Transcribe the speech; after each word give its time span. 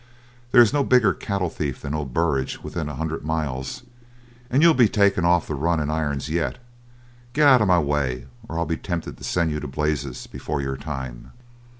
There 0.51 0.63
is 0.63 0.73
not 0.73 0.79
a 0.79 0.83
bigger 0.85 1.13
cattle 1.13 1.51
thief 1.51 1.79
than 1.81 1.93
old 1.93 2.11
Burridge 2.11 2.63
within 2.63 2.89
a 2.89 2.95
hundred 2.95 3.23
miles, 3.23 3.83
and 4.49 4.63
you'll 4.63 4.73
be 4.73 4.89
taken 4.89 5.25
off 5.25 5.45
the 5.45 5.53
run 5.53 5.79
in 5.79 5.91
irons 5.91 6.27
yet. 6.27 6.57
Get 7.33 7.47
out 7.47 7.61
of 7.61 7.67
my 7.67 7.77
way, 7.77 8.25
or 8.49 8.57
I'll 8.57 8.65
be 8.65 8.77
tempted 8.77 9.17
to 9.19 9.23
send 9.23 9.51
you 9.51 9.59
to 9.59 9.67
blazes 9.67 10.25
before 10.25 10.59
your 10.59 10.75
time." 10.75 11.33